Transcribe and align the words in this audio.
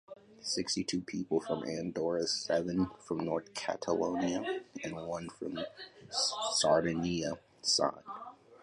Sixty-two 0.41 1.01
people 1.01 1.41
from 1.41 1.63
Andorra, 1.63 2.25
seven 2.25 2.87
from 3.07 3.19
North 3.19 3.53
Catalonia 3.53 4.41
and 4.83 4.95
one 4.95 5.29
from 5.29 5.59
Sardinia 6.09 7.37
signed. 7.61 8.01